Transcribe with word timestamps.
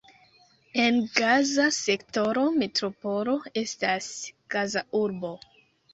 En 0.83 0.95
Gaza 1.19 1.67
sektoro 1.75 2.45
metropolo 2.63 3.35
estas 3.63 4.09
Gaza-urbo. 4.57 5.35